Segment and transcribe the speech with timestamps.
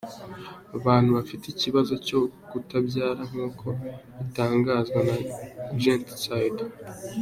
[0.77, 2.19] Abantu bafite ikibazo cyo
[2.49, 3.65] kutabyara nk’uko
[4.17, 5.15] bitangazwa na
[5.81, 6.61] gentside.